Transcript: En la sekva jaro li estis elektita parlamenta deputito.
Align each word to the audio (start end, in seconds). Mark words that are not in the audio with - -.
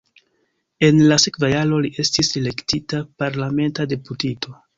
En 0.87 0.95
la 1.11 1.17
sekva 1.23 1.49
jaro 1.51 1.81
li 1.87 1.91
estis 2.05 2.31
elektita 2.41 3.03
parlamenta 3.25 3.87
deputito. 3.95 4.59